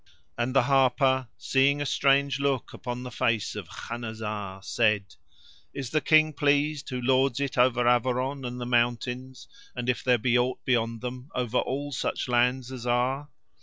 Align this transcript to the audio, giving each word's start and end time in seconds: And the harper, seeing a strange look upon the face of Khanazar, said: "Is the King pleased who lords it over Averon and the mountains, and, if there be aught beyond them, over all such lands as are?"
And 0.35 0.55
the 0.55 0.63
harper, 0.63 1.27
seeing 1.37 1.79
a 1.79 1.85
strange 1.85 2.39
look 2.39 2.73
upon 2.73 3.03
the 3.03 3.11
face 3.11 3.55
of 3.55 3.69
Khanazar, 3.69 4.63
said: 4.63 5.13
"Is 5.75 5.91
the 5.91 6.01
King 6.01 6.33
pleased 6.33 6.89
who 6.89 6.99
lords 6.99 7.39
it 7.39 7.55
over 7.55 7.83
Averon 7.87 8.43
and 8.43 8.59
the 8.59 8.65
mountains, 8.65 9.47
and, 9.75 9.87
if 9.87 10.03
there 10.03 10.17
be 10.17 10.35
aught 10.39 10.65
beyond 10.65 11.01
them, 11.01 11.29
over 11.35 11.59
all 11.59 11.91
such 11.91 12.27
lands 12.27 12.71
as 12.71 12.87
are?" 12.87 13.29